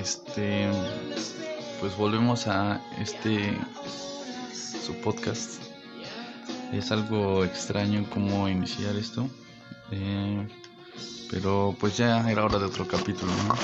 Este, 0.00 0.70
pues 1.80 1.96
volvemos 1.96 2.46
a 2.46 2.80
este 3.00 3.58
su 4.54 4.94
podcast. 5.02 5.60
Es 6.72 6.92
algo 6.92 7.44
extraño 7.44 8.06
cómo 8.10 8.48
iniciar 8.48 8.94
esto, 8.94 9.28
eh, 9.90 10.46
pero 11.30 11.74
pues 11.80 11.96
ya 11.96 12.30
era 12.30 12.44
hora 12.44 12.58
de 12.58 12.66
otro 12.66 12.86
capítulo. 12.86 13.32
¿no? 13.48 13.54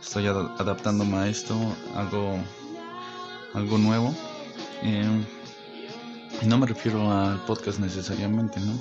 Estoy 0.00 0.26
adaptándome 0.26 1.16
a 1.18 1.28
esto, 1.28 1.54
algo, 1.94 2.38
algo 3.54 3.78
nuevo. 3.78 4.14
Eh, 4.82 5.24
y 6.40 6.46
no 6.46 6.58
me 6.58 6.66
refiero 6.66 7.12
al 7.12 7.44
podcast 7.44 7.78
necesariamente, 7.78 8.58
¿no? 8.58 8.72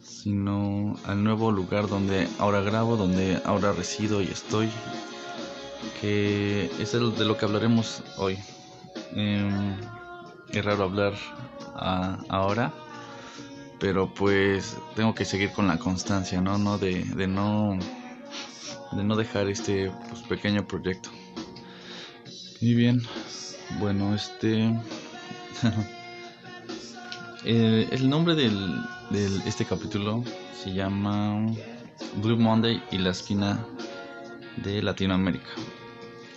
Sino 0.00 0.96
al 1.04 1.22
nuevo 1.22 1.52
lugar 1.52 1.86
donde 1.86 2.28
ahora 2.38 2.62
grabo, 2.62 2.96
donde 2.96 3.42
ahora 3.44 3.72
resido 3.72 4.22
y 4.22 4.26
estoy 4.26 4.70
que 6.00 6.70
es 6.78 6.92
de 6.92 7.24
lo 7.24 7.36
que 7.36 7.44
hablaremos 7.44 8.02
hoy. 8.16 8.38
Em, 9.14 9.76
es 10.50 10.64
raro 10.64 10.84
hablar 10.84 11.14
ahora, 12.28 12.72
pero 13.78 14.12
pues 14.12 14.76
tengo 14.94 15.14
que 15.14 15.24
seguir 15.24 15.52
con 15.52 15.66
la 15.66 15.78
constancia, 15.78 16.40
¿no? 16.40 16.58
no 16.58 16.78
de, 16.78 17.04
de 17.04 17.26
no 17.26 17.78
de 18.92 19.04
no 19.04 19.16
dejar 19.16 19.48
este 19.48 19.90
pues, 20.08 20.22
pequeño 20.22 20.66
proyecto. 20.66 21.10
Y 22.60 22.74
bien, 22.74 23.02
bueno, 23.78 24.14
este 24.14 24.72
el, 27.44 28.08
nombre 28.08 28.34
del, 28.34 28.80
del 29.10 29.42
este 29.42 29.64
capítulo 29.64 30.24
se 30.62 30.72
llama 30.72 31.46
Blue 32.22 32.38
Monday 32.38 32.82
y 32.90 32.98
la 32.98 33.10
esquina 33.10 33.64
de 34.56 34.82
Latinoamérica. 34.82 35.50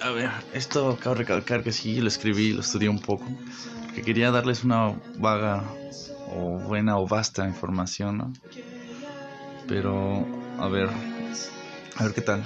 A 0.01 0.11
ver, 0.11 0.29
esto 0.53 0.91
acabo 0.91 1.15
de 1.15 1.19
recalcar 1.19 1.63
que 1.63 1.71
sí, 1.71 1.99
lo 1.99 2.07
escribí, 2.07 2.53
lo 2.53 2.61
estudié 2.61 2.87
un 2.87 2.99
poco, 2.99 3.25
que 3.93 4.01
quería 4.01 4.31
darles 4.31 4.63
una 4.63 4.95
vaga 5.17 5.63
o 6.27 6.59
buena 6.59 6.97
o 6.97 7.07
vasta 7.07 7.45
información, 7.45 8.17
¿no? 8.17 8.33
Pero, 9.67 10.25
a 10.57 10.67
ver, 10.69 10.89
a 11.97 12.03
ver 12.03 12.13
qué 12.13 12.21
tal. 12.21 12.45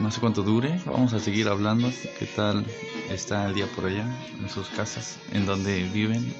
No 0.00 0.10
sé 0.10 0.20
cuánto 0.20 0.42
dure, 0.42 0.80
vamos 0.86 1.12
a 1.12 1.20
seguir 1.20 1.48
hablando. 1.48 1.90
¿Qué 2.18 2.26
tal 2.26 2.64
está 3.10 3.46
el 3.46 3.54
día 3.54 3.66
por 3.74 3.86
allá, 3.86 4.06
en 4.40 4.48
sus 4.48 4.68
casas, 4.68 5.18
en 5.32 5.46
donde 5.46 5.82
viven? 5.84 6.34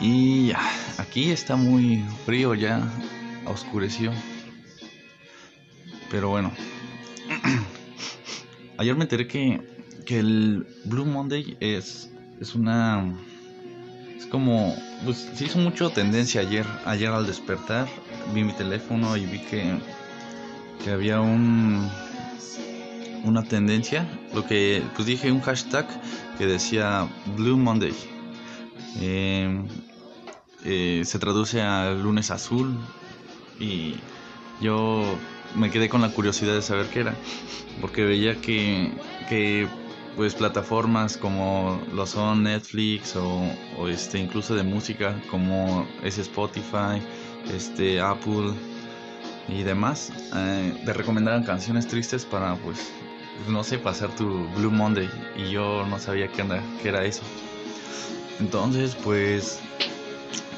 Y 0.00 0.52
aquí 0.98 1.30
está 1.30 1.56
muy 1.56 2.04
frío 2.24 2.54
ya, 2.54 2.88
oscureció. 3.46 4.12
Pero 6.10 6.28
bueno, 6.28 6.52
ayer 8.78 8.96
me 8.96 9.04
enteré 9.04 9.26
que, 9.26 9.60
que 10.04 10.18
el 10.18 10.66
Blue 10.84 11.06
Monday 11.06 11.56
es, 11.60 12.10
es 12.40 12.54
una... 12.54 13.14
Es 14.16 14.26
como... 14.26 14.74
Pues 15.04 15.30
se 15.34 15.44
hizo 15.44 15.58
mucho 15.58 15.90
tendencia 15.90 16.40
ayer, 16.40 16.66
ayer 16.84 17.10
al 17.10 17.26
despertar. 17.26 17.88
Vi 18.34 18.44
mi 18.44 18.52
teléfono 18.52 19.16
y 19.16 19.26
vi 19.26 19.40
que, 19.40 19.78
que 20.84 20.90
había 20.90 21.20
un... 21.20 21.88
Una 23.24 23.42
tendencia, 23.42 24.06
lo 24.34 24.46
que 24.46 24.84
pues 24.94 25.08
dije 25.08 25.32
un 25.32 25.40
hashtag 25.40 25.84
que 26.38 26.46
decía 26.46 27.08
Blue 27.36 27.56
Monday. 27.56 27.92
Eh, 29.00 29.64
eh, 30.64 31.02
se 31.04 31.18
traduce 31.18 31.60
a 31.60 31.90
lunes 31.90 32.30
azul 32.30 32.76
y 33.58 33.94
yo 34.60 35.18
me 35.56 35.70
quedé 35.70 35.88
con 35.88 36.02
la 36.02 36.10
curiosidad 36.10 36.54
de 36.54 36.62
saber 36.62 36.86
qué 36.86 37.00
era, 37.00 37.14
porque 37.80 38.04
veía 38.04 38.36
que, 38.36 38.92
que 39.28 39.66
pues 40.16 40.34
plataformas 40.34 41.16
como 41.16 41.80
lo 41.92 42.06
son 42.06 42.44
Netflix 42.44 43.14
o, 43.16 43.88
este 43.88 44.18
incluso 44.18 44.54
de 44.54 44.62
música 44.62 45.14
como 45.30 45.86
es 46.02 46.18
Spotify, 46.18 47.02
este 47.54 48.00
Apple 48.00 48.52
y 49.48 49.62
demás 49.62 50.12
eh, 50.34 50.82
te 50.84 50.92
recomendaban 50.92 51.44
canciones 51.44 51.86
tristes 51.86 52.24
para 52.24 52.56
pues 52.56 52.90
no 53.48 53.62
sé 53.62 53.78
pasar 53.78 54.08
tu 54.16 54.48
Blue 54.56 54.70
Monday 54.70 55.08
y 55.36 55.50
yo 55.50 55.86
no 55.86 55.98
sabía 55.98 56.28
qué, 56.28 56.40
anda, 56.40 56.62
qué 56.82 56.88
era 56.88 57.04
eso. 57.04 57.22
Entonces 58.40 58.96
pues 59.04 59.60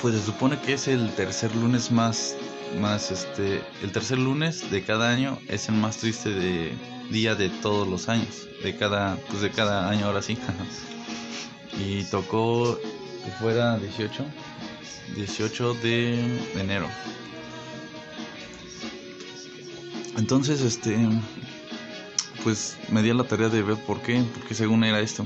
pues 0.01 0.15
se 0.15 0.23
supone 0.23 0.57
que 0.61 0.75
es 0.75 0.87
el 0.87 1.13
tercer 1.15 1.55
lunes 1.57 1.91
más 1.91 2.37
más 2.81 3.11
este 3.11 3.63
el 3.83 3.93
tercer 3.93 4.19
lunes 4.19 4.71
de 4.71 4.83
cada 4.83 5.11
año 5.11 5.39
es 5.49 5.69
el 5.69 5.77
más 5.77 5.99
triste 5.99 6.31
de 6.31 6.73
día 7.11 7.35
de 7.35 7.49
todos 7.49 7.89
los 7.89 8.09
años 8.09 8.49
de 8.63 8.77
cada 8.77 9.17
pues 9.29 9.43
de 9.43 9.51
cada 9.51 9.89
año 9.89 10.07
ahora 10.07 10.23
sí. 10.23 10.39
Y 11.81 12.03
tocó 12.05 12.77
que 13.25 13.31
fuera 13.39 13.79
18 13.79 14.25
18 15.15 15.75
de 15.75 16.39
enero. 16.57 16.89
Entonces 20.17 20.61
este 20.61 20.97
pues 22.43 22.77
me 22.91 23.03
di 23.03 23.13
la 23.13 23.25
tarea 23.25 23.49
de 23.49 23.63
ver 23.63 23.77
por 23.85 24.01
qué 24.03 24.25
porque 24.35 24.55
según 24.55 24.85
era 24.85 25.01
esto. 25.01 25.25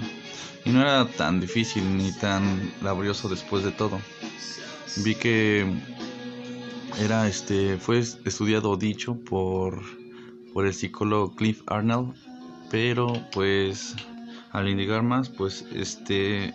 Y 0.64 0.70
no 0.70 0.80
era 0.80 1.06
tan 1.06 1.40
difícil 1.40 1.96
ni 1.96 2.12
tan 2.12 2.72
laborioso 2.82 3.28
después 3.28 3.64
de 3.64 3.72
todo. 3.72 4.00
Vi 4.96 5.14
que 5.14 5.66
era 7.00 7.26
este 7.26 7.78
fue 7.78 7.98
estudiado 7.98 8.76
dicho 8.76 9.16
por 9.16 9.82
por 10.52 10.66
el 10.66 10.74
psicólogo 10.74 11.34
Cliff 11.34 11.62
Arnold 11.66 12.14
pero 12.70 13.12
pues 13.32 13.94
al 14.50 14.68
indicar 14.68 15.02
más 15.02 15.28
pues 15.28 15.64
este 15.72 16.52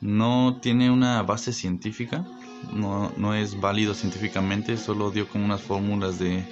no 0.00 0.58
tiene 0.62 0.90
una 0.90 1.22
base 1.22 1.52
científica 1.52 2.24
no, 2.72 3.12
no 3.16 3.34
es 3.34 3.60
válido 3.60 3.94
científicamente 3.94 4.76
solo 4.76 5.10
dio 5.10 5.28
como 5.28 5.44
unas 5.44 5.62
fórmulas 5.62 6.18
de, 6.18 6.44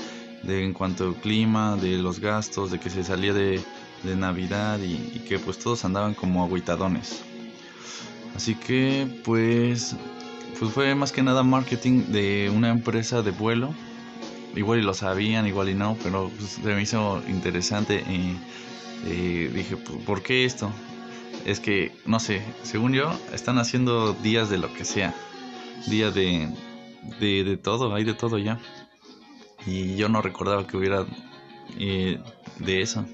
de 0.43 0.65
en 0.65 0.73
cuanto 0.73 1.05
al 1.05 1.15
clima 1.15 1.77
de 1.77 1.99
los 1.99 2.21
gastos 2.21 2.71
de 2.71 2.79
que 2.79 2.91
se 2.91 3.05
salía 3.05 3.33
de, 3.33 3.63
de 4.03 4.17
navidad 4.17 4.79
y, 4.81 4.95
y, 5.15 5.25
que 5.27 5.39
pues 5.39 5.59
todos 5.59 5.85
andaban 5.85 6.15
como 6.15 6.45
aguitadones 6.45 7.23
así 8.35 8.55
que 8.55 9.21
pues 9.25 9.97
pues 10.59 10.73
fue 10.73 10.95
más 10.95 11.13
que 11.13 11.23
nada 11.23 11.43
marketing 11.43 12.05
de 12.09 12.51
una 12.55 12.71
empresa 12.71 13.23
de 13.23 13.31
vuelo. 13.31 13.75
Igual 14.57 14.81
y 14.81 14.83
lo 14.83 14.95
sabían, 14.95 15.47
igual 15.47 15.69
y 15.69 15.75
no, 15.75 15.97
pero 16.03 16.31
pues, 16.37 16.53
se 16.63 16.75
me 16.75 16.83
hizo 16.83 17.23
interesante 17.29 18.05
y, 18.09 18.39
dije, 19.49 19.77
¿por 19.77 20.23
qué 20.23 20.45
esto? 20.45 20.71
Es 21.45 21.61
que, 21.61 21.93
no 22.07 22.21
sé, 22.21 22.43
según 22.63 22.93
yo, 22.93 23.13
están 23.33 23.59
haciendo 23.59 24.13
días 24.15 24.49
de 24.49 24.59
lo 24.59 24.73
que 24.73 24.85
sea. 24.85 25.15
Día 25.87 26.11
de, 26.11 26.49
de, 27.21 27.45
de 27.45 27.57
todo, 27.57 27.95
hay 27.95 28.05
de 28.05 28.15
todo 28.15 28.39
ya. 28.39 28.59
Y 29.67 29.97
yo 29.97 30.09
no 30.09 30.23
recordaba 30.23 30.67
que 30.67 30.77
hubiera 30.77 31.05
eh, 31.79 32.21
de 32.59 32.81
eso. 32.81 33.05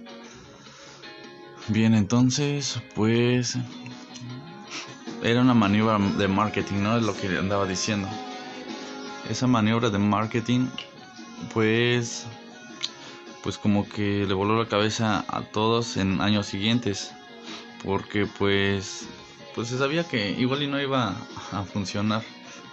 Bien, 1.69 1.95
entonces, 1.95 2.81
pues 2.95 3.57
era 5.23 5.41
una 5.41 5.55
maniobra 5.55 5.99
de 5.99 6.29
marketing, 6.29 6.83
¿no? 6.83 6.97
Es 6.97 7.03
lo 7.03 7.17
que 7.17 7.27
andaba 7.39 7.67
diciendo. 7.67 8.09
Esa 9.29 9.47
maniobra 9.47 9.91
de 9.91 9.99
marketing, 9.99 10.67
pues, 11.53 12.27
pues 13.43 13.59
como 13.59 13.89
que 13.89 14.25
le 14.27 14.35
voló 14.35 14.59
la 14.59 14.69
cabeza 14.69 15.25
a 15.29 15.43
todos 15.43 15.97
en 15.97 16.21
años 16.21 16.47
siguientes, 16.47 17.13
porque 17.85 18.27
pues, 18.27 19.07
pues 19.55 19.69
se 19.69 19.79
sabía 19.79 20.05
que 20.05 20.31
igual 20.31 20.63
y 20.63 20.67
no 20.67 20.81
iba 20.81 21.15
a 21.53 21.63
funcionar. 21.65 22.23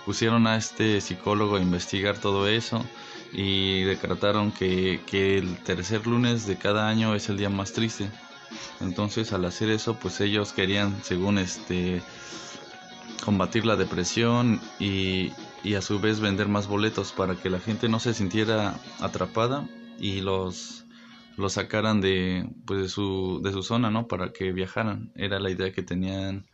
Pusieron 0.06 0.48
a 0.48 0.56
este 0.56 1.02
psicólogo 1.02 1.58
a 1.58 1.62
investigar 1.62 2.18
todo 2.18 2.48
eso 2.48 2.86
y 3.34 3.84
decretaron 3.84 4.54
que, 4.54 5.02
que 5.06 5.38
el 5.38 5.58
tercer 5.58 6.08
lunes 6.08 6.48
de 6.48 6.58
cada 6.58 6.88
año 6.88 7.14
es 7.14 7.28
el 7.28 7.38
día 7.38 7.50
más 7.50 7.74
triste. 7.74 8.10
Entonces 8.80 9.34
al 9.34 9.46
hacer 9.46 9.70
eso, 9.70 9.96
pues 9.96 10.22
ellos 10.22 10.54
querían, 10.54 11.04
según 11.04 11.38
este, 11.38 12.02
combatir 13.24 13.66
la 13.66 13.76
depresión 13.76 14.62
y, 14.80 15.32
y 15.64 15.76
a 15.76 15.82
su 15.82 16.00
vez 16.00 16.20
vender 16.20 16.48
más 16.48 16.68
boletos 16.68 17.12
para 17.12 17.36
que 17.36 17.50
la 17.50 17.60
gente 17.60 17.90
no 17.90 18.00
se 18.00 18.14
sintiera 18.14 18.80
atrapada 19.00 19.68
y 20.00 20.22
los 20.22 20.84
los 21.38 21.54
sacaran 21.54 22.02
de 22.02 22.50
pues 22.66 22.82
de 22.82 22.90
su 22.90 23.42
de 23.44 23.52
su 23.52 23.62
zona 23.62 23.92
no 23.92 24.08
para 24.08 24.34
que 24.34 24.52
viajaran. 24.52 25.12
Era 25.16 25.40
la 25.40 25.52
idea 25.52 25.72
que 25.72 25.84
tenían 25.84 26.48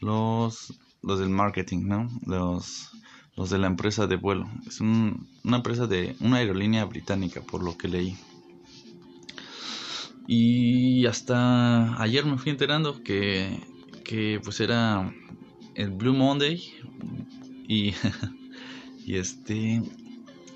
los 0.00 0.78
los 1.02 1.18
del 1.18 1.30
marketing 1.30 1.86
no 1.86 2.08
los 2.26 2.90
los 3.36 3.50
de 3.50 3.58
la 3.58 3.68
empresa 3.68 4.06
de 4.06 4.16
vuelo. 4.16 4.48
Es 4.66 4.80
un, 4.80 5.28
una 5.44 5.58
empresa 5.58 5.86
de 5.86 6.16
una 6.20 6.38
aerolínea 6.38 6.84
británica 6.84 7.40
por 7.40 7.62
lo 7.62 7.78
que 7.78 7.88
leí 7.88 8.18
y 10.30 11.06
hasta 11.06 12.00
ayer 12.00 12.26
me 12.26 12.36
fui 12.36 12.50
enterando 12.50 13.02
que 13.02 13.58
que 14.04 14.40
pues 14.44 14.60
era 14.60 15.10
el 15.74 15.90
Blue 15.90 16.12
Monday 16.12 16.62
y, 17.66 17.94
y 19.06 19.16
este 19.16 19.82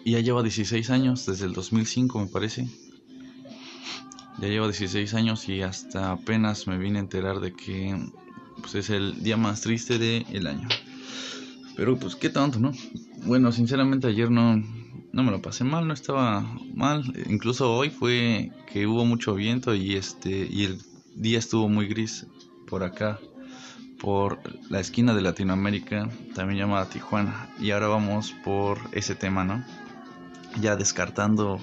ya 0.05 0.21
lleva 0.21 0.43
16 0.43 0.91
años 0.91 1.25
desde 1.25 1.47
el 1.47 1.55
2005 1.55 2.21
me 2.21 2.27
parece 2.27 2.69
Ya 4.39 4.49
llevo 4.49 4.67
16 4.67 5.15
años 5.15 5.49
y 5.49 5.63
hasta 5.63 6.13
apenas 6.13 6.67
me 6.67 6.77
vine 6.77 6.99
a 6.99 7.03
enterar 7.03 7.41
de 7.41 7.55
que 7.55 7.99
pues, 8.61 8.75
es 8.75 8.91
el 8.91 9.23
día 9.23 9.37
más 9.37 9.61
triste 9.63 9.99
del 9.99 10.47
año. 10.47 10.69
Pero 11.77 11.99
pues 11.99 12.17
qué 12.17 12.29
tanto, 12.29 12.59
¿no? 12.59 12.73
Bueno, 13.25 13.53
sinceramente 13.53 14.09
ayer 14.09 14.31
no, 14.31 14.63
no 15.13 15.23
me 15.23 15.31
lo 15.31 15.43
pasé 15.43 15.65
mal, 15.65 15.87
no 15.87 15.95
estaba 15.95 16.41
mal. 16.75 17.13
Incluso 17.29 17.73
hoy 17.75 17.91
fue 17.91 18.51
que 18.67 18.87
hubo 18.87 19.05
mucho 19.05 19.35
viento 19.35 19.75
y 19.75 19.97
este 19.97 20.47
y 20.51 20.65
el 20.65 20.83
día 21.15 21.39
estuvo 21.39 21.69
muy 21.69 21.87
gris 21.87 22.27
por 22.67 22.83
acá, 22.83 23.21
por 24.01 24.41
la 24.71 24.81
esquina 24.81 25.15
de 25.15 25.21
Latinoamérica, 25.21 26.09
también 26.35 26.61
llamada 26.61 26.89
Tijuana. 26.89 27.51
Y 27.61 27.71
ahora 27.71 27.89
vamos 27.89 28.35
por 28.45 28.79
ese 28.93 29.15
tema, 29.15 29.45
¿no? 29.45 29.65
Ya 30.61 30.77
descartando 30.77 31.61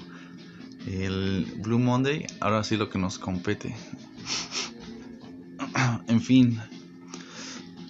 el 0.86 1.46
Blue 1.58 1.78
Monday, 1.78 2.26
ahora 2.40 2.62
sí 2.62 2.76
lo 2.76 2.88
que 2.88 2.98
nos 2.98 3.18
compete. 3.18 3.74
en 6.06 6.20
fin. 6.20 6.60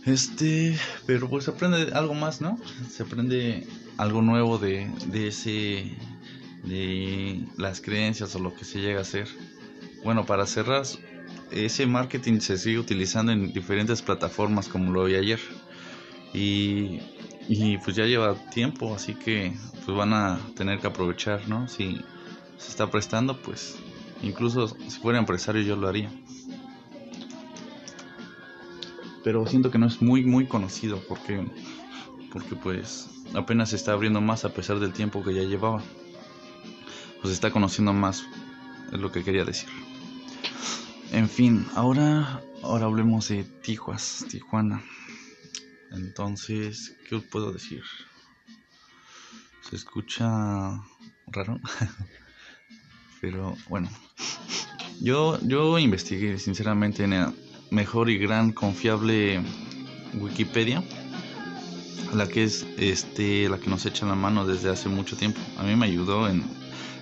Este, 0.07 0.79
pero 1.07 1.29
pues 1.29 1.45
se 1.45 1.51
aprende 1.51 1.93
algo 1.93 2.15
más, 2.15 2.41
¿no? 2.41 2.59
Se 2.89 3.03
aprende 3.03 3.67
algo 4.01 4.23
nuevo 4.23 4.57
de, 4.57 4.91
de 5.09 5.29
ese, 5.29 5.95
de 6.65 7.45
las 7.59 7.83
creencias 7.83 8.35
o 8.35 8.39
lo 8.39 8.55
que 8.55 8.65
se 8.65 8.81
llega 8.81 9.01
a 9.01 9.03
hacer. 9.03 9.29
Bueno, 10.03 10.25
para 10.25 10.47
cerrar, 10.47 10.85
ese 11.51 11.87
marketing 11.87 12.41
se 12.41 12.57
sigue 12.57 12.79
utilizando 12.79 13.31
en 13.31 13.53
diferentes 13.53 14.01
plataformas 14.01 14.69
como 14.69 14.91
lo 14.91 15.05
vi 15.05 15.17
ayer. 15.17 15.41
Y, 16.33 17.01
y 17.47 17.77
pues 17.79 17.95
ya 17.95 18.07
lleva 18.07 18.35
tiempo, 18.51 18.95
así 18.95 19.15
que 19.15 19.53
pues 19.85 19.95
van 19.95 20.15
a 20.15 20.41
tener 20.57 20.81
que 20.81 20.87
aprovechar, 20.87 21.47
¿no? 21.47 21.69
Si 21.69 22.01
se 22.57 22.71
está 22.71 22.91
prestando, 22.91 23.43
pues 23.43 23.77
incluso 24.23 24.69
si 24.69 24.99
fuera 24.99 25.19
empresario 25.19 25.61
yo 25.61 25.77
lo 25.77 25.89
haría. 25.89 26.11
Pero 29.23 29.47
siento 29.47 29.71
que 29.71 29.77
no 29.77 29.87
es 29.87 30.01
muy 30.01 30.25
muy 30.25 30.47
conocido 30.47 31.03
porque 31.07 31.45
porque 32.33 32.55
pues 32.55 33.20
apenas 33.35 33.71
se 33.71 33.77
está 33.77 33.93
abriendo 33.93 34.21
más 34.21 34.45
a 34.45 34.53
pesar 34.53 34.81
del 34.81 34.93
tiempo 34.93 35.23
que 35.23 35.35
ya 35.35 35.43
llevaba. 35.43 35.83
Pues 37.21 37.33
está 37.33 37.51
conociendo 37.51 37.93
más, 37.93 38.25
es 38.93 38.99
lo 38.99 39.13
que 39.13 39.23
quería 39.25 39.45
decir. 39.45 39.69
En 41.13 41.29
fin, 41.29 41.67
ahora 41.75 42.43
ahora 42.63 42.87
hablemos 42.87 43.29
de 43.29 43.45
Tijuas, 43.45 44.25
Tijuana. 44.29 44.83
Entonces, 45.93 46.97
¿qué 47.09 47.17
os 47.17 47.25
puedo 47.25 47.53
decir? 47.53 47.83
Se 49.69 49.77
escucha 49.77 50.81
raro. 51.27 51.61
Pero 53.21 53.57
bueno, 53.69 53.91
yo, 55.01 55.39
yo 55.43 55.79
investigué 55.79 56.39
sinceramente 56.39 57.05
en 57.05 57.11
la 57.11 57.33
mejor 57.71 58.09
y 58.09 58.19
gran 58.19 58.53
confiable 58.53 59.43
Wikipedia, 60.15 60.83
la 62.15 62.27
que 62.27 62.45
es 62.45 62.67
este 62.77 63.49
la 63.49 63.59
que 63.59 63.71
nos 63.71 63.87
echa 63.87 64.07
la 64.07 64.15
mano 64.15 64.47
desde 64.47 64.71
hace 64.71 64.89
mucho 64.89 65.17
tiempo. 65.17 65.41
A 65.59 65.63
mí 65.63 65.77
me 65.77 65.87
ayudó 65.87 66.29
en, 66.29 66.43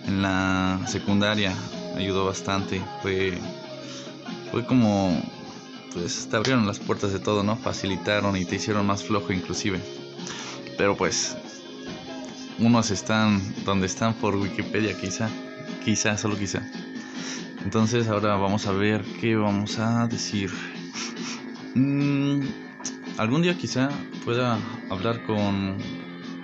en 0.06 0.22
la 0.22 0.81
secundaria, 0.87 1.55
ayudó 1.96 2.26
bastante. 2.26 2.82
Fue, 3.02 3.38
fue 4.50 4.64
como, 4.66 5.20
pues 5.93 6.28
te 6.28 6.37
abrieron 6.37 6.66
las 6.66 6.78
puertas 6.78 7.12
de 7.12 7.19
todo, 7.19 7.43
¿no? 7.43 7.56
Facilitaron 7.56 8.37
y 8.37 8.44
te 8.44 8.56
hicieron 8.56 8.87
más 8.87 9.05
flojo 9.05 9.32
inclusive. 9.32 9.81
Pero 10.76 10.96
pues, 10.96 11.37
unos 12.58 12.90
están 12.90 13.40
donde 13.64 13.87
están 13.87 14.14
por 14.14 14.37
Wikipedia 14.37 14.99
quizá. 14.99 15.28
Quizá, 15.84 16.16
solo 16.16 16.37
quizá. 16.37 16.62
Entonces 17.64 18.08
ahora 18.08 18.37
vamos 18.37 18.66
a 18.66 18.72
ver 18.72 19.04
qué 19.20 19.37
vamos 19.37 19.78
a 19.78 20.06
decir. 20.06 20.50
Mm, 21.75 22.68
algún 23.19 23.43
día 23.43 23.56
quizá 23.56 23.88
pueda 24.25 24.59
hablar 24.91 25.23
con 25.25 25.76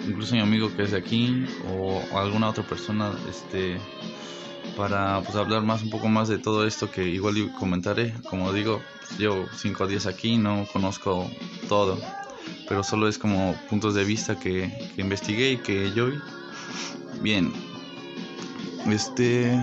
incluso 0.07 0.35
mi 0.35 0.41
amigo 0.41 0.75
que 0.77 0.83
es 0.83 0.91
de 0.91 0.99
aquí 0.99 1.47
o, 1.71 2.03
alguna 2.19 2.51
otra 2.51 2.65
persona 2.65 3.13
este 3.29 3.79
para 4.77 5.23
pues 5.23 5.37
hablar 5.37 5.63
más 5.63 5.83
un 5.83 5.91
poco 5.91 6.09
más 6.09 6.29
de 6.29 6.39
todo 6.39 6.67
esto 6.67 6.91
que 6.91 7.05
igual 7.05 7.53
comentaré 7.59 8.13
como 8.29 8.53
digo 8.53 8.83
llevo 9.19 9.47
5 9.57 9.87
días 9.87 10.07
aquí 10.07 10.37
no 10.37 10.67
conozco 10.73 11.31
todo 11.69 11.99
pero 12.69 12.83
solo 12.83 13.09
es 13.09 13.19
como 13.19 13.55
puntos 13.71 13.95
de 13.95 14.05
vista 14.05 14.39
que, 14.39 14.71
que 14.95 15.01
investigué 15.01 15.53
y 15.53 15.57
que 15.59 15.93
yo 15.93 16.07
vi 16.07 16.19
bien 17.23 17.53
este, 18.91 19.59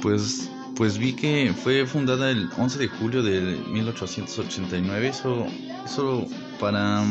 pues, 0.00 0.50
pues 0.74 0.96
vi 0.98 1.12
que 1.12 1.52
fue 1.52 1.86
fundada 1.86 2.30
el 2.30 2.48
11 2.56 2.78
de 2.78 2.88
julio 2.88 3.22
de 3.22 3.58
1889. 3.68 5.08
Eso, 5.08 5.46
eso 5.84 6.26
para, 6.60 7.02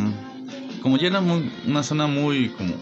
como 0.81 0.97
ya 0.97 1.07
era 1.07 1.21
muy, 1.21 1.51
una 1.67 1.83
zona 1.83 2.07
muy 2.07 2.49
como 2.49 2.73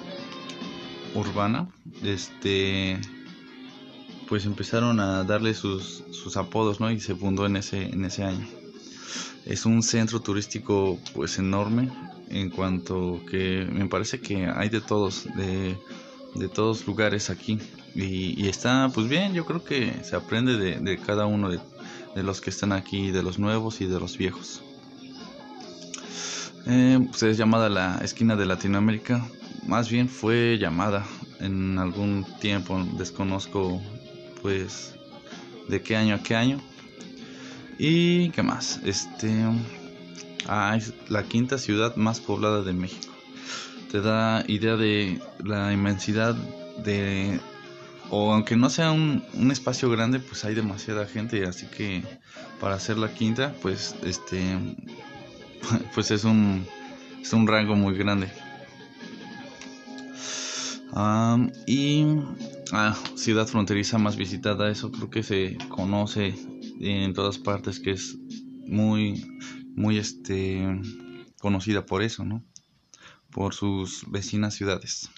urbana, 1.15 1.68
este, 2.03 3.00
pues 4.27 4.45
empezaron 4.45 5.00
a 5.00 5.24
darle 5.24 5.53
sus, 5.53 6.03
sus 6.12 6.38
apodos, 6.38 6.80
¿no? 6.80 6.91
Y 6.91 7.00
se 7.00 7.15
fundó 7.15 7.45
en 7.45 7.56
ese, 7.56 7.83
en 7.83 8.06
ese 8.06 8.24
año. 8.24 8.47
Es 9.45 9.65
un 9.65 9.81
centro 9.81 10.19
turístico 10.19 11.00
pues 11.13 11.39
enorme 11.39 11.89
en 12.30 12.50
cuanto 12.50 13.21
que 13.30 13.68
me 13.71 13.88
parece 13.88 14.21
que 14.21 14.45
hay 14.45 14.69
de 14.69 14.81
todos, 14.81 15.25
de, 15.36 15.75
de 16.36 16.47
todos 16.47 16.86
lugares 16.86 17.30
aquí. 17.30 17.59
Y, 17.95 18.47
está 18.47 18.89
pues 18.94 19.07
bien, 19.09 19.33
yo 19.33 19.45
creo 19.45 19.63
que 19.63 19.94
se 20.03 20.15
aprende 20.15 20.57
de, 20.57 20.97
cada 21.00 21.25
uno 21.25 21.50
de, 21.50 21.59
los 22.24 22.41
que 22.41 22.50
están 22.50 22.71
aquí, 22.71 23.12
de 23.12 23.24
los 23.24 23.39
nuevos 23.39 23.81
y 23.81 23.86
de 23.86 24.00
los 24.00 24.18
viejos. 24.18 24.62
Eh, 26.66 27.00
pues 27.10 27.24
es 27.24 27.38
llamada 27.38 27.70
la 27.70 28.00
esquina 28.04 28.36
de 28.36 28.46
Latinoamérica, 28.46 29.26
más 29.66 29.90
bien 29.90 30.10
fue 30.10 30.58
llamada 30.60 31.06
en 31.40 31.78
algún 31.78 32.26
tiempo, 32.40 32.84
desconozco 32.98 33.82
pues 34.42 34.96
de 35.68 35.82
qué 35.82 35.96
año 35.96 36.16
a 36.16 36.24
qué 36.24 36.36
año. 36.36 36.60
Y 37.78 38.32
qué 38.32 38.44
más, 38.44 38.82
este 38.84 39.32
ah, 40.48 40.76
es 40.76 40.94
la 41.08 41.24
quinta 41.24 41.58
ciudad 41.58 41.96
más 41.96 42.20
poblada 42.20 42.62
de 42.62 42.74
México. 42.74 43.14
Te 43.92 44.02
da 44.02 44.44
idea 44.48 44.75
de 44.75 45.22
la 45.44 45.72
inmensidad 45.72 46.36
de 46.84 47.39
o 48.10 48.34
aunque 48.34 48.56
no 48.56 48.70
sea 48.70 48.92
un, 48.92 49.24
un, 49.34 49.51
espacio 49.51 49.89
grande, 49.89 50.20
pues 50.20 50.44
hay 50.44 50.56
demasiada 50.56 51.06
gente, 51.06 51.46
así 51.46 51.68
que 51.68 52.04
para 52.60 52.75
hacer 52.75 52.98
la 52.98 53.13
quinta, 53.13 53.54
pues 53.62 53.96
este 54.04 54.58
pues 55.94 56.12
es 56.12 56.24
un 56.24 56.66
es 57.22 57.34
un 57.34 57.48
rango 57.48 57.75
muy 57.75 57.98
grande. 57.98 58.30
y 61.68 62.06
ah, 62.72 62.98
ciudad 63.16 63.48
fronteriza 63.48 63.98
más 63.98 64.16
visitada, 64.16 64.70
eso 64.70 64.92
creo 64.92 65.10
que 65.10 65.24
se 65.24 65.58
conoce 65.70 66.36
en 66.80 67.13
todas 67.13 67.38
partes 67.38 67.80
que 67.80 67.92
es 67.92 68.18
muy 68.68 69.25
muy 69.75 69.98
este 69.98 70.66
conocida 71.39 71.86
por 71.86 72.01
eso, 72.01 72.25
¿no? 72.25 72.44
Por 73.32 73.54
sus 73.54 74.10
vecinas 74.10 74.56
ciudades. 74.56 75.10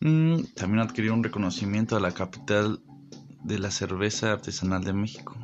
Mm, 0.00 0.44
también 0.54 0.80
adquirió 0.80 1.12
un 1.12 1.24
reconocimiento 1.24 1.96
a 1.96 2.00
la 2.00 2.12
capital 2.12 2.80
de 3.42 3.58
la 3.58 3.70
cerveza 3.70 4.32
artesanal 4.32 4.84
de 4.84 4.92
México 4.92 5.36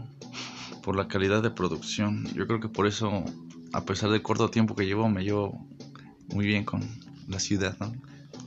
por 0.82 0.96
la 0.96 1.08
calidad 1.08 1.42
de 1.42 1.50
producción. 1.50 2.26
Yo 2.34 2.46
creo 2.46 2.60
que 2.60 2.68
por 2.68 2.86
eso, 2.86 3.24
a 3.74 3.84
pesar 3.84 4.10
del 4.10 4.22
corto 4.22 4.50
tiempo 4.50 4.76
que 4.76 4.86
llevo, 4.86 5.08
me 5.08 5.24
llevo 5.24 5.66
muy 6.28 6.46
bien 6.46 6.64
con 6.64 6.80
la 7.26 7.40
ciudad. 7.40 7.76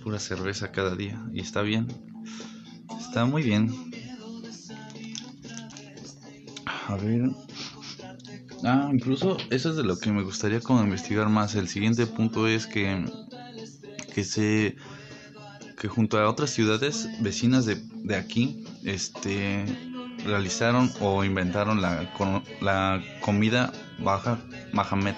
Pura 0.02 0.20
cerveza 0.20 0.72
cada 0.72 0.96
día 0.96 1.22
y 1.34 1.42
está 1.42 1.62
bien. 1.64 1.88
Está 2.98 3.26
muy 3.26 3.44
bien. 3.44 3.70
A 6.66 6.96
ver. 6.96 7.30
Ah, 8.64 8.90
incluso 8.94 9.36
eso 9.50 9.70
es 9.70 9.76
de 9.76 9.84
lo 9.84 10.00
que 10.00 10.12
me 10.14 10.24
gustaría 10.24 10.62
como 10.62 10.82
investigar 10.82 11.28
más. 11.28 11.56
El 11.56 11.68
siguiente 11.68 12.08
punto 12.08 12.48
es 12.48 12.66
que 12.66 13.06
que 14.14 14.24
se 14.24 14.78
que 15.78 15.90
junto 15.90 16.18
a 16.18 16.30
otras 16.30 16.52
ciudades 16.52 17.08
vecinas 17.20 17.66
de, 17.66 17.76
de 17.76 18.16
aquí, 18.16 18.64
este, 18.84 19.66
realizaron 20.26 20.92
o 21.02 21.24
inventaron 21.24 21.82
la, 21.82 22.10
la 22.62 23.04
comida 23.22 23.72
baja 24.00 24.40
Mahamed. 24.74 25.16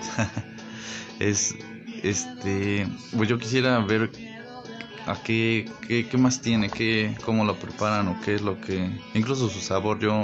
es, 1.20 1.56
este, 2.04 2.88
pues 3.16 3.30
yo 3.30 3.38
quisiera 3.38 3.80
ver 3.80 4.12
a 5.06 5.22
qué, 5.24 5.70
qué, 5.88 6.18
más 6.18 6.42
tiene, 6.42 6.70
qué, 6.70 7.16
cómo 7.26 7.44
lo 7.44 7.56
preparan 7.56 8.08
o 8.08 8.22
qué 8.22 8.36
es 8.36 8.42
lo 8.42 8.60
que, 8.62 8.90
incluso 9.14 9.50
su 9.50 9.60
sabor, 9.60 10.00
yo, 10.00 10.24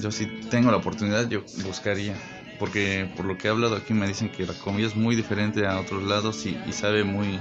yo 0.00 0.10
si 0.10 0.26
tengo 0.50 0.70
la 0.70 0.76
oportunidad, 0.76 1.28
yo 1.28 1.42
buscaría. 1.64 2.14
Porque 2.58 3.10
por 3.16 3.26
lo 3.26 3.36
que 3.36 3.48
he 3.48 3.50
hablado 3.50 3.76
aquí 3.76 3.92
me 3.92 4.08
dicen 4.08 4.30
que 4.30 4.46
la 4.46 4.54
comida 4.54 4.86
es 4.86 4.96
muy 4.96 5.14
diferente 5.14 5.66
a 5.66 5.78
otros 5.78 6.02
lados 6.02 6.46
y, 6.46 6.56
sabe 6.72 7.04
muy, 7.04 7.38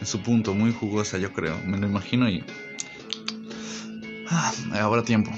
en 0.00 0.06
su 0.06 0.20
punto, 0.20 0.52
muy 0.52 0.72
jugosa 0.72 1.18
yo 1.18 1.32
creo, 1.32 1.58
me 1.64 1.78
lo 1.78 1.86
imagino 1.86 2.28
y... 2.28 2.44
Ah, 4.28 4.52
ahora 4.80 5.04
tiempo. 5.04 5.30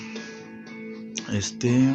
Este, 1.31 1.93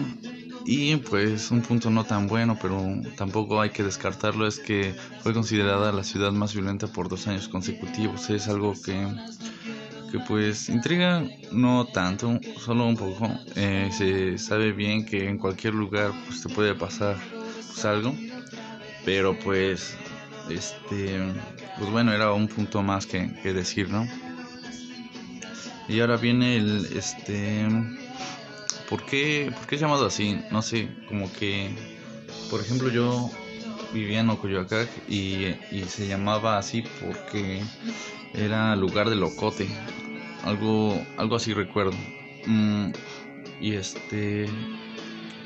y 0.66 0.96
pues 0.98 1.52
un 1.52 1.62
punto 1.62 1.90
no 1.90 2.06
tan 2.06 2.28
bueno, 2.28 2.58
pero 2.62 2.82
tampoco 3.18 3.60
hay 3.60 3.72
que 3.72 3.84
descartarlo, 3.84 4.48
es 4.48 4.60
que 4.60 4.96
fue 5.22 5.34
considerada 5.34 5.92
la 5.92 6.04
ciudad 6.04 6.32
más 6.32 6.54
violenta 6.54 6.88
por 6.88 7.10
dos 7.10 7.28
años 7.28 7.50
consecutivos. 7.50 8.30
Es 8.30 8.48
algo 8.48 8.74
que, 8.82 9.08
que 10.12 10.20
pues 10.20 10.70
intriga 10.70 11.24
no 11.52 11.86
tanto, 11.86 12.40
solo 12.64 12.86
un 12.86 12.96
poco. 12.96 13.30
Eh, 13.56 13.90
se 13.92 14.38
sabe 14.38 14.72
bien 14.72 15.06
que 15.06 15.28
en 15.28 15.38
cualquier 15.38 15.74
lugar 15.74 16.12
pues 16.28 16.42
te 16.42 16.50
puede 16.50 16.74
pasar 16.76 17.18
pues, 17.68 17.84
algo, 17.84 18.16
pero 19.04 19.38
pues 19.40 19.98
este 20.50 21.20
pues 21.78 21.90
bueno 21.92 22.14
era 22.14 22.32
un 22.32 22.48
punto 22.48 22.82
más 22.82 23.06
que, 23.06 23.34
que 23.42 23.54
decir, 23.54 23.90
¿no? 23.90 24.08
Y 25.90 26.00
ahora 26.00 26.16
viene 26.16 26.56
el 26.56 26.86
este 26.96 27.68
¿Por 28.94 29.08
qué, 29.08 29.52
¿Por 29.60 29.74
es 29.74 29.82
llamado 29.82 30.06
así? 30.06 30.40
No 30.52 30.62
sé, 30.62 30.88
como 31.08 31.34
que, 31.34 31.72
por 32.52 32.62
ejemplo, 32.62 32.92
yo 32.92 33.28
vivía 33.92 34.20
en 34.20 34.30
Ocoyoacac 34.30 34.88
y, 35.10 35.48
y 35.72 35.86
se 35.88 36.08
llamaba 36.08 36.60
así 36.60 36.84
porque 37.02 37.64
era 38.36 38.76
lugar 38.76 39.10
de 39.10 39.16
locote, 39.16 39.68
algo, 40.44 41.04
algo 41.18 41.38
así 41.38 41.56
recuerdo. 41.56 41.98
Mm, 42.46 42.92
y 43.60 43.74
este, 43.74 44.46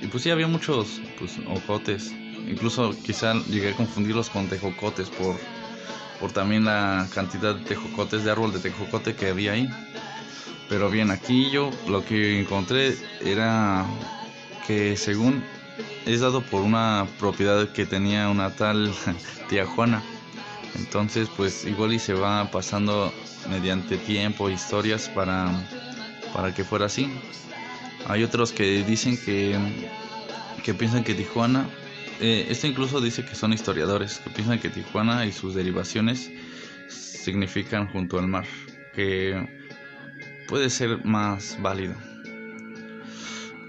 y 0.01 0.07
pues 0.07 0.23
sí 0.23 0.29
había 0.29 0.47
muchos 0.49 0.99
pues, 1.17 1.39
ocotes, 1.47 2.13
incluso 2.49 2.93
quizá 3.01 3.33
llegué 3.45 3.69
a 3.69 3.77
confundirlos 3.77 4.29
con 4.29 4.49
tejocotes 4.49 5.09
por, 5.09 5.37
por 6.19 6.33
también 6.33 6.65
la 6.65 7.07
cantidad 7.15 7.55
de 7.55 7.63
tejocotes, 7.63 8.25
de 8.25 8.31
árbol 8.31 8.51
de 8.51 8.59
tejocote 8.59 9.15
que 9.15 9.29
había 9.29 9.53
ahí. 9.53 9.69
Pero 10.69 10.89
bien, 10.89 11.11
aquí 11.11 11.49
yo 11.49 11.71
lo 11.87 12.03
que 12.03 12.39
encontré 12.39 12.95
era 13.23 13.85
que 14.65 14.97
según 14.97 15.43
es 16.05 16.21
dado 16.21 16.41
por 16.41 16.61
una 16.61 17.07
propiedad 17.19 17.69
que 17.69 17.85
tenía 17.85 18.29
una 18.29 18.55
tal 18.55 18.93
tía 19.49 19.65
Juana. 19.65 20.03
Entonces, 20.75 21.29
pues 21.35 21.65
igual 21.65 21.93
y 21.93 21.99
se 21.99 22.13
va 22.13 22.51
pasando 22.51 23.13
mediante 23.49 23.97
tiempo, 23.97 24.49
historias 24.49 25.09
para, 25.09 25.49
para 26.33 26.53
que 26.53 26.63
fuera 26.63 26.85
así. 26.85 27.09
Hay 28.07 28.23
otros 28.23 28.51
que 28.51 28.83
dicen 28.83 29.17
que, 29.17 29.57
que 30.63 30.73
piensan 30.73 31.03
que 31.03 31.13
Tijuana, 31.13 31.67
eh, 32.19 32.47
esto 32.49 32.67
incluso 32.67 33.01
dice 33.01 33.25
que 33.25 33.35
son 33.35 33.53
historiadores, 33.53 34.19
que 34.19 34.29
piensan 34.29 34.59
que 34.59 34.69
Tijuana 34.69 35.25
y 35.25 35.31
sus 35.31 35.55
derivaciones 35.55 36.31
significan 36.87 37.87
junto 37.87 38.19
al 38.19 38.27
mar, 38.27 38.45
que 38.95 39.66
puede 40.47 40.69
ser 40.69 41.03
más 41.05 41.57
válido. 41.61 41.95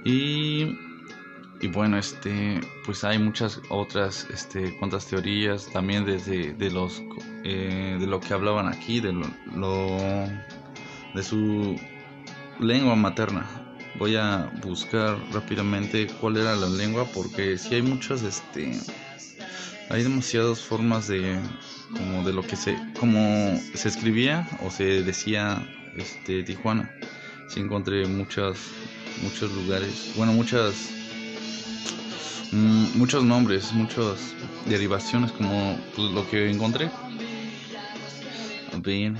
Y, 0.04 0.78
y 1.60 1.68
bueno, 1.68 1.98
este, 1.98 2.60
pues 2.86 3.04
hay 3.04 3.18
muchas 3.18 3.60
otras, 3.68 4.26
este, 4.32 4.76
cuantas 4.78 5.06
teorías 5.06 5.66
también 5.72 6.04
desde 6.04 6.54
de 6.54 6.70
los, 6.70 7.02
eh, 7.44 7.96
de 7.98 8.06
lo 8.06 8.20
que 8.20 8.32
hablaban 8.32 8.68
aquí, 8.68 9.00
de 9.00 9.12
lo, 9.12 9.88
de 11.14 11.22
su 11.22 11.76
lengua 12.60 12.94
materna. 12.94 13.46
Voy 13.98 14.14
a 14.16 14.50
buscar 14.62 15.18
rápidamente 15.32 16.06
cuál 16.20 16.36
era 16.36 16.54
la 16.54 16.68
lengua 16.68 17.04
porque 17.12 17.58
si 17.58 17.74
hay 17.74 17.82
muchas, 17.82 18.22
este, 18.22 18.72
hay 19.90 20.02
demasiadas 20.04 20.60
formas 20.60 21.08
de, 21.08 21.40
como 21.92 22.22
de 22.22 22.32
lo 22.32 22.46
que 22.46 22.54
se, 22.54 22.78
como 23.00 23.58
se 23.74 23.88
escribía 23.88 24.48
o 24.64 24.70
se 24.70 25.02
decía 25.02 25.66
este, 25.98 26.42
Tijuana. 26.42 26.90
Sí 27.48 27.60
encontré 27.60 28.06
muchas, 28.06 28.58
muchos 29.22 29.50
lugares, 29.52 30.12
bueno, 30.16 30.32
muchas, 30.32 30.90
mm, 32.52 32.98
muchos 32.98 33.24
nombres, 33.24 33.72
muchas 33.72 34.34
derivaciones 34.66 35.32
como 35.32 35.78
pues, 35.94 36.10
lo 36.10 36.28
que 36.28 36.50
encontré. 36.50 36.90
Bien. 38.82 39.16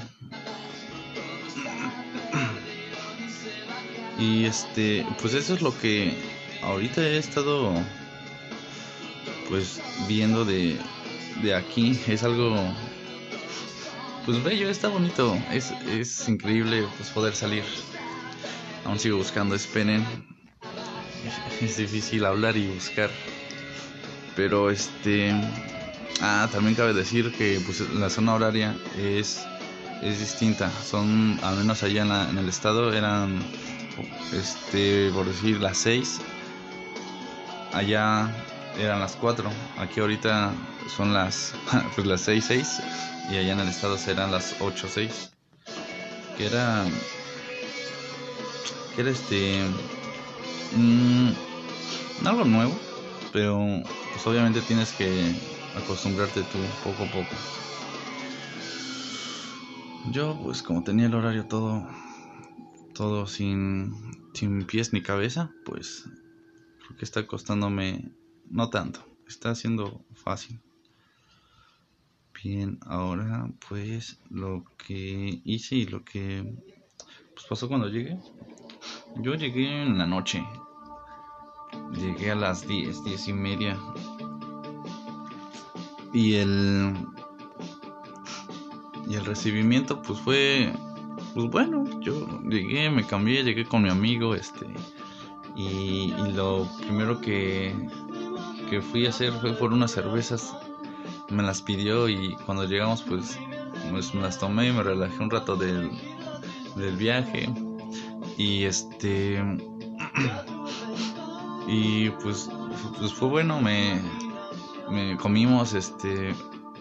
Y 4.18 4.44
este, 4.44 5.06
pues 5.20 5.34
eso 5.34 5.54
es 5.54 5.62
lo 5.62 5.76
que 5.78 6.12
ahorita 6.62 7.02
he 7.02 7.18
estado 7.18 7.72
pues 9.48 9.80
viendo 10.08 10.44
de, 10.44 10.76
de 11.42 11.54
aquí. 11.54 11.98
Es 12.08 12.24
algo 12.24 12.56
pues 14.28 14.44
bello, 14.44 14.68
está 14.68 14.88
bonito. 14.88 15.38
Es, 15.50 15.70
es 15.90 16.28
increíble 16.28 16.86
pues, 16.98 17.08
poder 17.08 17.34
salir. 17.34 17.64
Aún 18.84 18.98
sigo 18.98 19.16
buscando, 19.16 19.54
esperen. 19.54 20.04
Es 21.62 21.78
difícil 21.78 22.26
hablar 22.26 22.54
y 22.58 22.66
buscar. 22.66 23.08
Pero 24.36 24.70
este. 24.70 25.32
Ah, 26.20 26.46
también 26.52 26.74
cabe 26.74 26.92
decir 26.92 27.32
que 27.32 27.58
pues, 27.64 27.80
la 27.94 28.10
zona 28.10 28.34
horaria 28.34 28.76
es, 28.98 29.46
es 30.02 30.20
distinta. 30.20 30.70
Son, 30.84 31.40
al 31.42 31.56
menos 31.56 31.82
allá 31.82 32.02
en, 32.02 32.12
en 32.12 32.36
el 32.36 32.50
estado, 32.50 32.92
eran, 32.92 33.38
este, 34.34 35.10
por 35.14 35.24
decir, 35.24 35.58
las 35.58 35.78
6. 35.78 36.20
Allá 37.72 38.30
eran 38.78 39.00
las 39.00 39.16
4. 39.16 39.50
Aquí 39.78 40.00
ahorita 40.00 40.52
son 40.94 41.12
las, 41.12 41.54
pues 41.94 42.06
las 42.06 42.20
6, 42.22 42.44
6 42.46 42.82
y 43.30 43.36
allá 43.36 43.52
en 43.52 43.60
el 43.60 43.68
estado 43.68 43.98
serán 43.98 44.32
las 44.32 44.56
8 44.60 44.88
6 44.88 45.32
que 46.36 46.46
era 46.46 46.86
que 48.94 49.00
era 49.02 49.10
este 49.10 49.64
mmm, 50.76 51.30
algo 52.24 52.44
nuevo 52.44 52.72
pero 53.32 53.58
pues 54.12 54.26
obviamente 54.26 54.62
tienes 54.62 54.92
que 54.92 55.34
acostumbrarte 55.76 56.42
tú 56.42 56.58
poco 56.84 57.04
a 57.04 57.06
poco 57.06 57.34
yo 60.10 60.38
pues 60.42 60.62
como 60.62 60.82
tenía 60.82 61.06
el 61.06 61.14
horario 61.14 61.44
todo 61.46 61.86
todo 62.94 63.26
sin 63.26 63.94
sin 64.32 64.64
pies 64.64 64.92
ni 64.92 65.02
cabeza 65.02 65.52
pues 65.64 66.04
creo 66.78 66.96
que 66.96 67.04
está 67.04 67.26
costándome 67.26 68.12
no 68.50 68.70
tanto 68.70 69.04
está 69.26 69.54
siendo 69.54 70.04
fácil 70.14 70.60
Bien, 72.44 72.78
ahora 72.86 73.50
pues 73.68 74.20
lo 74.30 74.64
que 74.76 75.40
hice 75.44 75.74
y 75.74 75.86
lo 75.86 76.04
que 76.04 76.44
pues, 77.34 77.46
pasó 77.48 77.66
cuando 77.66 77.88
llegué. 77.88 78.16
Yo 79.16 79.34
llegué 79.34 79.82
en 79.82 79.98
la 79.98 80.06
noche. 80.06 80.46
Llegué 81.94 82.30
a 82.30 82.36
las 82.36 82.66
10, 82.68 83.02
10 83.02 83.28
y 83.28 83.32
media. 83.32 83.78
Y 86.12 86.34
el 86.34 86.94
y 89.08 89.14
el 89.14 89.24
recibimiento 89.24 90.00
pues 90.02 90.20
fue 90.20 90.72
pues 91.34 91.50
bueno, 91.50 92.00
yo 92.00 92.40
llegué, 92.48 92.88
me 92.88 93.04
cambié, 93.04 93.42
llegué 93.42 93.64
con 93.64 93.82
mi 93.82 93.88
amigo, 93.88 94.36
este 94.36 94.66
y, 95.56 96.12
y 96.12 96.32
lo 96.34 96.68
primero 96.78 97.20
que 97.20 97.74
que 98.68 98.80
fui 98.80 99.06
a 99.06 99.10
hacer 99.10 99.32
fue 99.32 99.52
por 99.52 99.72
unas 99.72 99.92
cervezas. 99.92 100.54
Me 101.30 101.42
las 101.42 101.62
pidió 101.62 102.08
y 102.08 102.34
cuando 102.46 102.64
llegamos 102.64 103.02
pues, 103.02 103.38
pues, 103.90 104.14
me 104.14 104.22
las 104.22 104.38
tomé 104.38 104.68
y 104.68 104.72
me 104.72 104.82
relajé 104.82 105.22
un 105.22 105.30
rato 105.30 105.56
del, 105.56 105.90
del 106.76 106.96
viaje. 106.96 107.48
Y 108.36 108.64
este 108.64 109.38
y 111.66 112.10
pues, 112.10 112.50
pues 112.98 113.12
fue 113.12 113.28
bueno 113.28 113.60
me, 113.60 114.00
comimos 115.18 115.74
este 115.74 116.34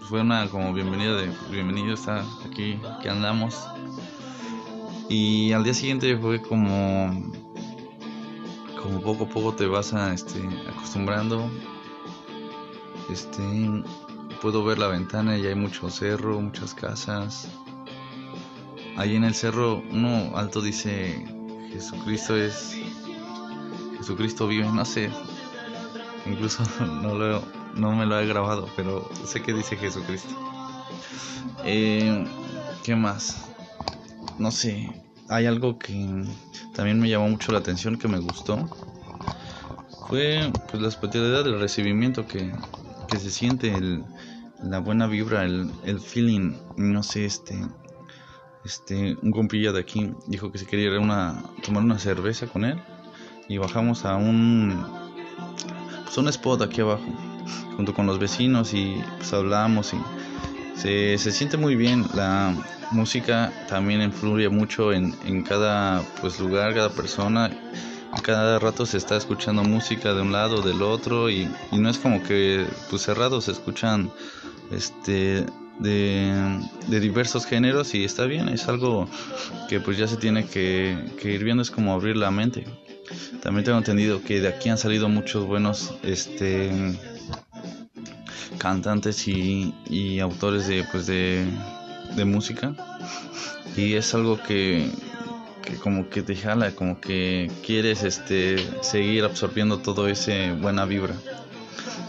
fue 0.07 0.21
una 0.21 0.47
como 0.47 0.73
bienvenida 0.73 1.15
de 1.15 1.29
bienvenido 1.51 1.93
está 1.93 2.23
aquí 2.45 2.79
que 3.01 3.09
andamos. 3.09 3.67
Y 5.09 5.53
al 5.53 5.63
día 5.63 5.73
siguiente 5.73 6.17
fue 6.17 6.41
como 6.41 7.31
como 8.81 9.01
poco 9.01 9.25
a 9.25 9.29
poco 9.29 9.53
te 9.53 9.65
vas 9.65 9.93
a 9.93 10.13
este 10.13 10.39
acostumbrando 10.69 11.49
este 13.09 13.83
puedo 14.41 14.63
ver 14.63 14.77
la 14.77 14.87
ventana 14.87 15.37
y 15.37 15.45
hay 15.45 15.55
mucho 15.55 15.89
cerro, 15.89 16.39
muchas 16.39 16.73
casas. 16.73 17.47
Ahí 18.97 19.15
en 19.15 19.23
el 19.23 19.35
cerro 19.35 19.83
uno 19.91 20.35
alto 20.37 20.61
dice 20.61 21.25
Jesucristo 21.71 22.35
es 22.35 22.75
Jesucristo 23.97 24.47
vive, 24.47 24.65
no 24.71 24.85
sé. 24.85 25.09
Incluso 26.25 26.63
no 27.01 27.15
lo 27.15 27.43
no 27.75 27.91
me 27.95 28.05
lo 28.05 28.19
he 28.19 28.25
grabado, 28.25 28.67
pero 28.75 29.09
sé 29.25 29.41
que 29.41 29.53
dice 29.53 29.77
Jesucristo. 29.77 30.35
Eh, 31.63 32.25
¿Qué 32.83 32.95
más? 32.95 33.49
No 34.39 34.51
sé. 34.51 34.89
Hay 35.29 35.45
algo 35.45 35.77
que 35.77 36.23
también 36.73 36.99
me 36.99 37.09
llamó 37.09 37.29
mucho 37.29 37.51
la 37.51 37.59
atención, 37.59 37.97
que 37.97 38.07
me 38.07 38.19
gustó. 38.19 38.69
Fue 40.07 40.51
pues 40.69 40.81
la 40.81 40.87
hospitalidad 40.87 41.43
del 41.43 41.59
recibimiento 41.59 42.25
que, 42.25 42.51
que 43.07 43.17
se 43.17 43.31
siente 43.31 43.75
el, 43.75 44.03
la 44.63 44.79
buena 44.79 45.07
vibra, 45.07 45.43
el, 45.43 45.71
el 45.83 45.99
feeling, 45.99 46.55
no 46.77 47.03
sé, 47.03 47.25
este, 47.25 47.59
este, 48.65 49.17
un 49.21 49.31
compilla 49.31 49.71
de 49.71 49.79
aquí 49.79 50.11
dijo 50.27 50.51
que 50.51 50.57
si 50.57 50.65
quería 50.65 50.99
una, 50.99 51.43
tomar 51.63 51.83
una 51.83 51.99
cerveza 51.99 52.47
con 52.47 52.65
él 52.65 52.81
y 53.47 53.57
bajamos 53.57 54.03
a 54.05 54.15
un 54.15 54.85
pues 56.03 56.17
un 56.17 56.27
spot 56.27 56.61
aquí 56.61 56.81
abajo 56.81 57.05
junto 57.75 57.93
con 57.93 58.05
los 58.07 58.19
vecinos 58.19 58.73
y 58.73 59.01
pues 59.17 59.31
hablamos 59.33 59.93
y 59.93 59.97
se, 60.75 61.17
se 61.17 61.31
siente 61.31 61.57
muy 61.57 61.75
bien. 61.75 62.05
La 62.13 62.53
música 62.91 63.53
también 63.69 64.01
influye 64.01 64.49
mucho 64.49 64.91
en, 64.91 65.15
en 65.25 65.43
cada 65.43 66.01
pues 66.21 66.39
lugar 66.39 66.73
cada 66.73 66.89
persona 66.89 67.49
cada 68.21 68.59
rato 68.59 68.85
se 68.85 68.97
está 68.97 69.17
escuchando 69.17 69.63
música 69.63 70.13
de 70.13 70.21
un 70.21 70.31
lado 70.31 70.61
del 70.61 70.81
otro 70.81 71.29
y, 71.29 71.49
no 71.71 71.89
es 71.89 71.97
como 71.97 72.23
que 72.23 72.65
pues 72.89 73.03
cerrados 73.03 73.45
se 73.45 73.51
escuchan 73.51 74.11
este 74.71 75.45
de, 75.79 76.59
de, 76.87 76.99
diversos 76.99 77.45
géneros 77.45 77.93
y 77.93 78.03
está 78.03 78.25
bien, 78.25 78.49
es 78.49 78.67
algo 78.67 79.07
que 79.69 79.79
pues 79.79 79.97
ya 79.97 80.07
se 80.07 80.17
tiene 80.17 80.45
que, 80.45 81.11
que, 81.21 81.31
ir 81.31 81.43
viendo, 81.43 81.61
es 81.61 81.71
como 81.71 81.93
abrir 81.93 82.17
la 82.17 82.31
mente. 82.31 82.65
También 83.41 83.63
tengo 83.63 83.77
entendido 83.77 84.21
que 84.23 84.41
de 84.41 84.47
aquí 84.47 84.69
han 84.69 84.77
salido 84.77 85.07
muchos 85.07 85.45
buenos 85.45 85.93
este 86.03 86.71
cantantes 88.57 89.27
y, 89.27 89.73
y 89.89 90.19
autores 90.19 90.67
de 90.67 90.83
pues 90.91 91.05
de, 91.05 91.45
de 92.15 92.25
música 92.25 92.73
y 93.77 93.93
es 93.93 94.13
algo 94.15 94.41
que, 94.41 94.89
que 95.67 95.75
como 95.75 96.09
que 96.09 96.21
te 96.21 96.35
jala, 96.35 96.71
como 96.71 96.99
que 96.99 97.51
quieres 97.65 98.03
este 98.03 98.57
seguir 98.81 99.23
absorbiendo 99.25 99.79
todo 99.79 100.07
ese 100.07 100.53
buena 100.53 100.85
vibra 100.85 101.15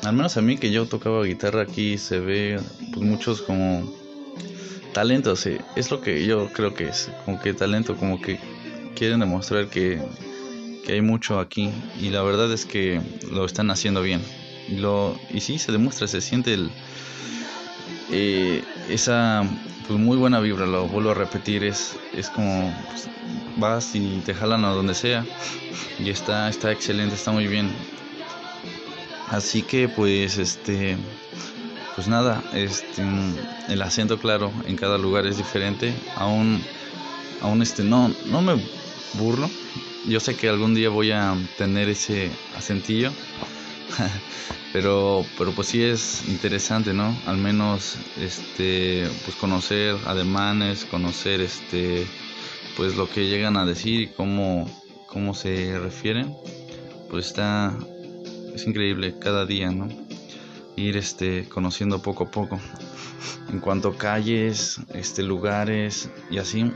al 0.05 0.15
menos 0.15 0.37
a 0.37 0.43
mí 0.43 0.57
que 0.57 0.71
yo 0.71 0.87
tocaba 0.87 1.25
guitarra 1.25 1.63
aquí 1.63 1.99
se 1.99 2.21
ve 2.21 2.61
pues 2.93 3.05
muchos 3.05 3.43
como 3.43 3.93
talentos, 4.93 5.41
sí. 5.41 5.59
es 5.77 5.91
lo 5.91 6.01
que 6.01 6.25
yo 6.25 6.49
creo 6.53 6.75
que 6.75 6.89
es, 6.89 7.11
como 7.25 7.41
que 7.41 7.55
talento, 7.55 7.97
como 7.97 8.21
que 8.21 8.39
quieren 8.95 9.21
demostrar 9.21 9.69
que, 9.69 10.01
que 10.85 10.95
hay 10.95 11.03
mucho 11.03 11.41
aquí 11.41 11.71
y 12.01 12.11
la 12.11 12.23
verdad 12.23 12.53
es 12.53 12.65
que 12.65 13.01
lo 13.31 13.45
están 13.45 13.71
haciendo 13.71 14.03
bien. 14.03 14.23
Y, 14.69 14.77
lo, 14.77 15.19
y 15.31 15.41
sí, 15.41 15.59
se 15.59 15.73
demuestra, 15.73 16.07
se 16.07 16.21
siente 16.21 16.55
el, 16.55 16.71
eh, 18.11 18.63
esa 18.89 19.45
pues 19.87 19.99
muy 19.99 20.17
buena 20.17 20.41
vibra, 20.41 20.67
lo 20.67 20.87
vuelvo 20.87 21.11
a 21.11 21.15
repetir, 21.15 21.65
es, 21.65 21.97
es 22.15 22.29
como 22.29 22.75
pues, 22.91 23.09
vas 23.59 23.95
y 23.95 24.23
te 24.25 24.35
jalan 24.35 24.65
a 24.65 24.71
donde 24.71 24.95
sea 24.95 25.25
y 25.99 26.11
está, 26.11 26.49
está 26.49 26.73
excelente, 26.73 27.15
está 27.15 27.33
muy 27.33 27.47
bien. 27.47 27.71
Así 29.31 29.63
que 29.63 29.89
pues 29.89 30.39
este 30.39 30.97
pues 31.95 32.09
nada, 32.09 32.43
este 32.55 33.03
el 33.69 33.83
acento 33.83 34.19
claro 34.19 34.53
en 34.67 34.77
cada 34.77 34.99
lugar 34.99 35.27
es 35.27 35.37
diferente. 35.37 35.93
Aún 36.17 36.63
aún 37.43 37.61
este 37.61 37.83
no 37.85 38.11
no 38.27 38.41
me 38.41 38.55
burlo. 39.15 39.51
Yo 40.07 40.21
sé 40.21 40.37
que 40.37 40.49
algún 40.49 40.75
día 40.75 40.89
voy 40.89 41.11
a 41.11 41.37
tener 41.57 41.89
ese 41.89 42.31
acentillo. 42.57 43.11
pero 44.73 45.27
pero 45.37 45.53
pues 45.53 45.69
sí 45.69 45.83
es 45.83 46.25
interesante, 46.29 46.95
¿no? 46.95 47.15
Al 47.27 47.37
menos 47.37 47.97
este 48.19 49.09
pues 49.25 49.37
conocer 49.37 49.97
ademanes, 50.07 50.85
conocer 50.85 51.41
este 51.41 52.07
pues 52.79 52.97
lo 52.97 53.11
que 53.11 53.29
llegan 53.29 53.59
a 53.59 53.67
decir 53.67 54.01
y 54.01 54.07
cómo 54.07 54.67
cómo 55.09 55.35
se 55.35 55.79
refieren. 55.79 56.35
Pues 57.11 57.27
está 57.27 57.77
es 58.55 58.67
increíble 58.67 59.19
cada 59.19 59.45
día, 59.45 59.71
¿no? 59.71 59.89
Ir 60.77 60.97
este, 60.97 61.49
conociendo 61.49 62.01
poco 62.01 62.25
a 62.25 62.31
poco. 62.31 62.59
En 63.51 63.61
cuanto 63.61 63.89
a 63.89 63.97
calles, 63.97 64.79
este, 64.93 65.23
lugares 65.23 66.11
y 66.31 66.37
así, 66.37 66.71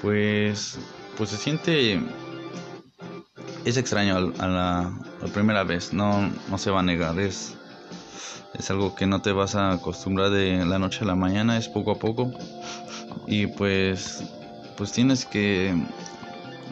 pues, 0.00 0.76
pues 1.16 1.30
se 1.30 1.36
siente 1.36 2.00
es 3.64 3.76
extraño 3.76 4.16
a 4.16 4.48
la, 4.48 4.92
primera 5.32 5.62
vez, 5.62 5.92
no, 5.92 6.28
no 6.50 6.58
se 6.58 6.72
va 6.72 6.80
a 6.80 6.82
negar, 6.82 7.20
es, 7.20 7.54
es 8.54 8.68
algo 8.72 8.96
que 8.96 9.06
no 9.06 9.22
te 9.22 9.30
vas 9.30 9.54
a 9.54 9.70
acostumbrar 9.70 10.30
de 10.30 10.64
la 10.64 10.80
noche 10.80 11.04
a 11.04 11.06
la 11.06 11.14
mañana, 11.14 11.56
es 11.56 11.68
poco 11.68 11.92
a 11.92 11.98
poco 12.00 12.32
y 13.28 13.46
pues, 13.46 14.24
pues 14.76 14.92
tienes 14.92 15.26
que, 15.26 15.74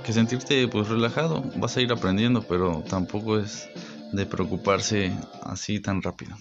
que 0.05 0.13
sentirte 0.13 0.69
pues 0.69 0.89
relajado, 0.89 1.43
vas 1.57 1.77
a 1.77 1.81
ir 1.81 1.93
aprendiendo, 1.93 2.43
pero 2.43 2.83
tampoco 2.89 3.39
es 3.39 3.69
de 4.13 4.27
preocuparse 4.27 5.13
así 5.43 5.81
tan 5.81 6.03
rápido. 6.03 6.37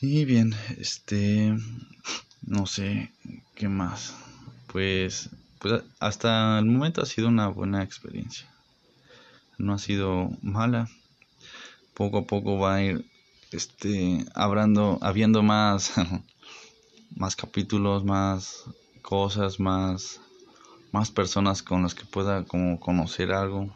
Y 0.00 0.24
bien, 0.24 0.52
este, 0.78 1.56
no 2.42 2.66
sé 2.66 3.12
qué 3.54 3.68
más. 3.68 4.14
Pues, 4.66 5.30
pues 5.60 5.84
hasta 6.00 6.58
el 6.58 6.64
momento 6.64 7.02
ha 7.02 7.06
sido 7.06 7.28
una 7.28 7.46
buena 7.46 7.84
experiencia. 7.84 8.48
No 9.58 9.74
ha 9.74 9.78
sido 9.78 10.30
mala. 10.42 10.88
Poco 11.94 12.18
a 12.18 12.24
poco 12.24 12.58
va 12.58 12.76
a 12.76 12.82
ir, 12.82 13.04
este, 13.52 14.24
hablando, 14.34 14.98
habiendo 15.02 15.44
más, 15.44 15.92
más 17.14 17.36
capítulos, 17.36 18.04
más 18.04 18.64
cosas, 19.12 19.60
más, 19.60 20.22
más 20.90 21.10
personas 21.10 21.62
con 21.62 21.82
las 21.82 21.94
que 21.94 22.06
pueda 22.06 22.44
como 22.44 22.80
conocer 22.80 23.30
algo. 23.34 23.68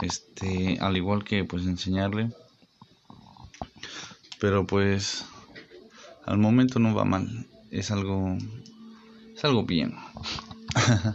Este 0.00 0.78
al 0.80 0.96
igual 0.96 1.24
que 1.24 1.44
pues 1.44 1.66
enseñarle. 1.66 2.30
Pero 4.40 4.66
pues 4.66 5.26
al 6.24 6.38
momento 6.38 6.78
no 6.78 6.94
va 6.94 7.04
mal. 7.04 7.46
Es 7.70 7.90
algo 7.90 8.38
es 9.36 9.44
algo 9.44 9.64
bien. 9.64 9.94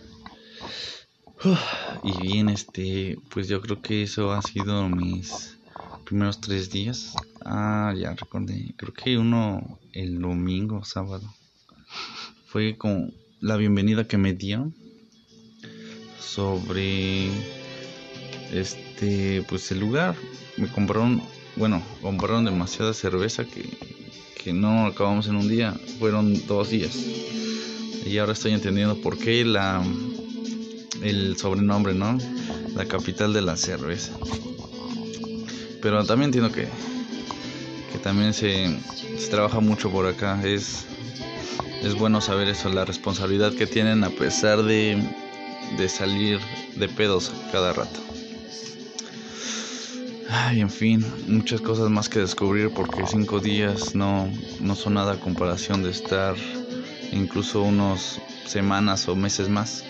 Y 2.03 2.11
bien 2.21 2.49
este 2.49 3.17
pues 3.31 3.47
yo 3.47 3.59
creo 3.61 3.81
que 3.81 4.03
eso 4.03 4.33
ha 4.33 4.41
sido 4.43 4.87
mis 4.87 5.57
primeros 6.05 6.41
tres 6.41 6.69
días. 6.69 7.15
Ah 7.43 7.91
ya 7.97 8.13
recordé. 8.13 8.75
Creo 8.77 8.93
que 8.93 9.17
uno 9.17 9.79
el 9.93 10.21
domingo 10.21 10.83
sábado 10.83 11.27
fue 12.49 12.77
con 12.77 13.13
la 13.41 13.57
bienvenida 13.57 14.07
que 14.07 14.17
me 14.17 14.33
dieron 14.33 14.73
sobre 16.19 17.29
este 18.51 19.43
pues 19.47 19.71
el 19.71 19.79
lugar. 19.79 20.15
Me 20.57 20.67
compraron 20.67 21.21
bueno 21.55 21.83
compraron 22.01 22.45
demasiada 22.45 22.95
cerveza 22.95 23.45
que, 23.45 23.69
que 24.43 24.51
no 24.51 24.87
acabamos 24.87 25.27
en 25.27 25.35
un 25.35 25.47
día 25.47 25.75
fueron 25.99 26.47
dos 26.47 26.71
días. 26.71 26.97
Y 28.03 28.17
ahora 28.17 28.33
estoy 28.33 28.53
entendiendo 28.53 28.99
por 28.99 29.19
qué 29.19 29.45
la 29.45 29.83
el 31.03 31.37
sobrenombre 31.37 31.93
no 31.93 32.17
la 32.75 32.85
capital 32.85 33.31
de 33.31 33.43
la 33.43 33.57
cerveza. 33.57 34.13
Pero 35.83 36.03
también 36.03 36.29
entiendo 36.29 36.51
que 36.51 36.67
que 37.91 37.99
también 37.99 38.33
se, 38.33 38.75
se 39.19 39.29
trabaja 39.29 39.59
mucho 39.59 39.91
por 39.91 40.07
acá. 40.07 40.41
Es 40.43 40.87
es 41.83 41.95
bueno 41.95 42.21
saber 42.21 42.47
eso 42.47 42.69
la 42.69 42.85
responsabilidad 42.85 43.53
que 43.53 43.67
tienen 43.67 44.03
a 44.03 44.09
pesar 44.09 44.63
de 44.63 45.01
de 45.77 45.89
salir 45.89 46.39
de 46.75 46.87
pedos 46.87 47.31
cada 47.51 47.73
rato 47.73 47.99
Ay, 50.31 50.61
en 50.61 50.69
fin, 50.69 51.03
muchas 51.27 51.59
cosas 51.59 51.89
más 51.89 52.07
que 52.07 52.19
descubrir 52.19 52.69
porque 52.69 53.03
cinco 53.07 53.39
días 53.39 53.95
no, 53.95 54.31
no 54.59 54.75
son 54.75 54.93
nada 54.93 55.13
a 55.13 55.19
comparación 55.19 55.81
de 55.81 55.89
estar 55.89 56.35
incluso 57.11 57.63
unos 57.63 58.19
semanas 58.45 59.07
o 59.07 59.15
meses 59.15 59.49
más. 59.49 59.83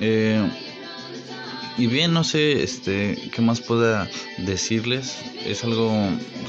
Eh, 0.00 0.42
y 1.76 1.86
bien, 1.86 2.14
no 2.14 2.24
sé 2.24 2.62
este, 2.62 3.30
qué 3.34 3.42
más 3.42 3.60
pueda 3.60 4.08
decirles. 4.38 5.18
Es 5.44 5.64
algo 5.64 5.92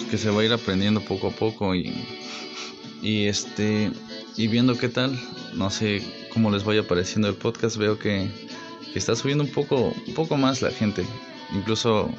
que 0.10 0.18
se 0.18 0.30
va 0.30 0.42
a 0.42 0.46
ir 0.46 0.54
aprendiendo 0.54 1.02
poco 1.02 1.28
a 1.28 1.32
poco 1.32 1.76
y, 1.76 1.94
y, 3.02 3.26
este, 3.26 3.92
y 4.38 4.48
viendo 4.48 4.78
qué 4.78 4.90
tal. 4.90 5.20
No 5.54 5.70
sé 5.70 6.02
cómo 6.34 6.52
les 6.52 6.64
vaya 6.64 6.88
pareciendo 6.88 7.28
el 7.28 7.36
podcast. 7.36 7.78
Veo 7.78 7.98
que, 7.98 8.30
está 8.96 9.16
subiendo 9.16 9.44
un 9.44 9.52
poco, 9.52 9.94
un 10.08 10.14
poco 10.14 10.38
más 10.38 10.62
la 10.62 10.72
gente. 10.72 11.06
Incluso 11.54 12.10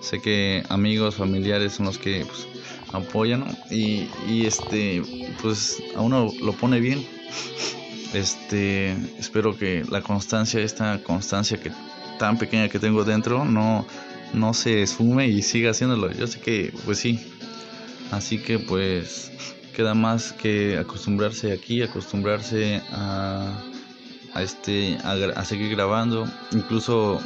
sé 0.00 0.20
que 0.20 0.62
amigos, 0.68 1.16
familiares 1.16 1.74
son 1.74 1.86
los 1.86 1.98
que 1.98 2.24
pues, 2.24 2.46
apoyan 2.92 3.44
y, 3.70 4.08
y 4.28 4.46
este 4.46 5.02
pues 5.42 5.82
a 5.96 6.00
uno 6.00 6.32
lo 6.42 6.52
pone 6.52 6.80
bien. 6.80 7.06
Este 8.14 8.92
espero 9.18 9.56
que 9.56 9.84
la 9.88 10.02
constancia, 10.02 10.60
esta 10.60 11.02
constancia 11.02 11.60
que 11.60 11.70
tan 12.18 12.38
pequeña 12.38 12.68
que 12.68 12.78
tengo 12.78 13.04
dentro 13.04 13.44
no, 13.44 13.86
no 14.32 14.54
se 14.54 14.82
esfume 14.82 15.28
y 15.28 15.42
siga 15.42 15.70
haciéndolo. 15.70 16.10
Yo 16.12 16.26
sé 16.26 16.40
que 16.40 16.72
pues 16.84 16.98
sí. 16.98 17.20
Así 18.10 18.38
que 18.38 18.58
pues 18.58 19.30
queda 19.74 19.94
más 19.94 20.32
que 20.32 20.78
acostumbrarse 20.78 21.52
aquí, 21.52 21.82
acostumbrarse 21.82 22.82
a, 22.92 23.62
a 24.34 24.42
este 24.42 24.98
a, 25.02 25.44
seguir 25.44 25.70
grabando, 25.70 26.26
incluso 26.52 27.20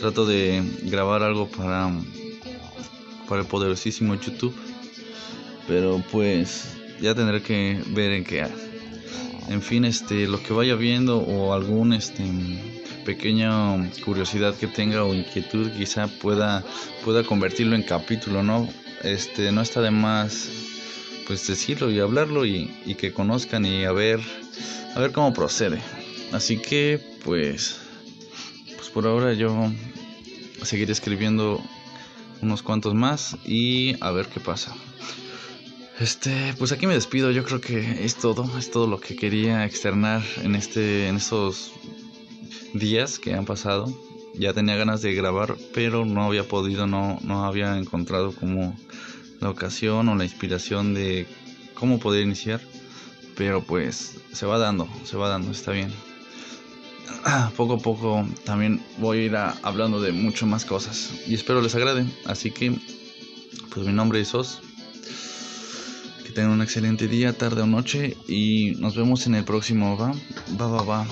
trato 0.00 0.26
de 0.26 0.62
grabar 0.84 1.22
algo 1.22 1.48
para 1.48 1.90
para 3.28 3.42
el 3.42 3.46
poderosísimo 3.46 4.14
YouTube. 4.14 4.54
Pero 5.66 6.02
pues 6.10 6.76
ya 7.00 7.14
tendré 7.14 7.42
que 7.42 7.82
ver 7.88 8.12
en 8.12 8.24
qué 8.24 8.46
en 9.48 9.62
fin 9.62 9.84
este 9.84 10.26
lo 10.26 10.42
que 10.42 10.52
vaya 10.52 10.74
viendo 10.74 11.18
o 11.18 11.52
algún 11.52 11.92
este 11.92 12.24
pequeña 13.04 13.90
curiosidad 14.04 14.54
que 14.54 14.66
tenga 14.66 15.04
o 15.04 15.14
inquietud 15.14 15.70
quizá 15.70 16.06
pueda 16.08 16.64
pueda 17.04 17.22
convertirlo 17.24 17.74
en 17.74 17.82
capítulo 17.82 18.42
no 18.42 18.68
este 19.02 19.50
no 19.52 19.62
está 19.62 19.80
de 19.80 19.90
más 19.90 20.50
pues 21.28 21.46
decirlo 21.46 21.90
y 21.90 22.00
hablarlo 22.00 22.44
y, 22.44 22.68
que 22.98 23.12
conozcan 23.12 23.64
y 23.64 23.84
a 23.84 23.92
ver 23.92 24.18
a 24.96 24.98
ver 24.98 25.12
cómo 25.12 25.32
procede 25.32 25.80
así 26.32 26.56
que 26.58 26.98
pues 27.22 27.78
pues 28.74 28.88
por 28.88 29.06
ahora 29.06 29.34
yo 29.34 29.70
seguiré 30.62 30.90
escribiendo 30.90 31.62
unos 32.40 32.62
cuantos 32.62 32.94
más 32.94 33.36
y 33.44 33.94
a 34.02 34.10
ver 34.10 34.26
qué 34.26 34.40
pasa 34.40 34.74
este, 36.00 36.54
pues 36.56 36.70
aquí 36.70 36.86
me 36.86 36.94
despido. 36.94 37.32
Yo 37.32 37.42
creo 37.42 37.60
que 37.60 38.04
es 38.04 38.14
todo, 38.14 38.48
es 38.56 38.70
todo 38.70 38.86
lo 38.86 39.00
que 39.00 39.16
quería 39.16 39.64
externar 39.64 40.22
en 40.44 40.54
este, 40.54 41.08
en 41.08 41.16
estos 41.16 41.72
días 42.72 43.18
que 43.18 43.34
han 43.34 43.44
pasado. 43.44 43.92
Ya 44.34 44.52
tenía 44.52 44.76
ganas 44.76 45.02
de 45.02 45.12
grabar, 45.14 45.56
pero 45.74 46.04
no 46.04 46.22
había 46.22 46.46
podido, 46.46 46.86
no, 46.86 47.18
no 47.22 47.44
había 47.44 47.76
encontrado 47.76 48.32
como 48.32 48.76
la 49.40 49.50
ocasión 49.50 50.08
o 50.08 50.14
la 50.14 50.24
inspiración 50.24 50.94
de 50.94 51.26
cómo 51.74 51.98
poder 51.98 52.24
iniciar. 52.24 52.60
Pero 53.36 53.62
pues 53.62 54.16
se 54.32 54.46
va 54.46 54.58
dando, 54.58 54.88
se 55.04 55.16
va 55.16 55.28
dando, 55.28 55.52
está 55.52 55.72
bien. 55.72 55.92
Poco 57.56 57.74
a 57.74 57.78
poco 57.78 58.26
también 58.44 58.82
voy 58.98 59.18
a 59.18 59.22
ir 59.22 59.36
hablando 59.36 60.00
de 60.00 60.12
mucho 60.12 60.46
más 60.46 60.64
cosas 60.64 61.10
y 61.26 61.34
espero 61.34 61.60
les 61.62 61.74
agrade. 61.74 62.06
Así 62.26 62.50
que, 62.50 62.78
pues 63.70 63.86
mi 63.86 63.92
nombre 63.92 64.20
es 64.20 64.28
Sos 64.28 64.60
tengan 66.38 66.52
un 66.52 66.62
excelente 66.62 67.08
día, 67.08 67.32
tarde 67.32 67.62
o 67.62 67.66
noche 67.66 68.16
y 68.28 68.76
nos 68.78 68.94
vemos 68.94 69.26
en 69.26 69.34
el 69.34 69.42
próximo, 69.42 69.96
¿va? 69.96 70.14
Va, 70.60 70.68
va, 70.68 70.82
va. 70.84 71.06